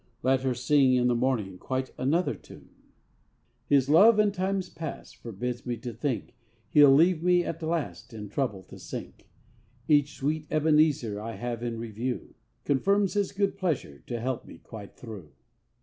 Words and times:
Let 0.23 0.41
her 0.41 0.55
sing 0.55 0.95
in 0.95 1.05
the 1.05 1.13
morning 1.13 1.59
quite 1.59 1.93
another 1.95 2.33
tune: 2.33 2.71
His 3.67 3.87
love, 3.87 4.17
in 4.17 4.31
time 4.31 4.59
past, 4.75 5.15
forbids 5.17 5.63
me 5.63 5.77
to 5.77 5.93
think 5.93 6.33
He'll 6.71 6.91
leave 6.95 7.21
me 7.21 7.43
at 7.45 7.61
last 7.61 8.11
in 8.11 8.27
trouble 8.27 8.63
to 8.63 8.79
sink, 8.79 9.29
Each 9.87 10.15
sweet 10.15 10.47
Ebenezer 10.49 11.21
I 11.21 11.33
have 11.35 11.61
in 11.61 11.77
review 11.77 12.33
Confirms 12.65 13.13
His 13.13 13.31
good 13.31 13.59
pleasure 13.59 13.99
to 14.07 14.19
help 14.19 14.43
me 14.43 14.57
quite 14.57 14.95
through. 14.97 15.33